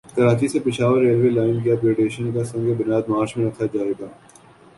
کراچی 0.15 0.47
سے 0.47 0.59
Peshawar 0.59 1.01
railway 1.01 1.29
line 1.29 1.61
کی 1.63 1.71
اپ 1.71 1.83
gradation 1.83 2.31
کا 2.31 2.43
سنگ 2.43 2.73
بنیاد 2.73 3.09
مارچ 3.09 3.37
میں 3.37 3.45
رکھا 3.45 3.65
جائے 3.73 3.91
گا 3.99 4.07